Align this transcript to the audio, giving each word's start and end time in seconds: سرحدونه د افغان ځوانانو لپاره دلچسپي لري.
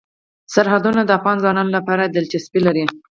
سرحدونه 0.53 1.01
د 1.05 1.09
افغان 1.19 1.37
ځوانانو 1.43 1.75
لپاره 1.77 2.03
دلچسپي 2.15 2.59
لري. 2.67 2.85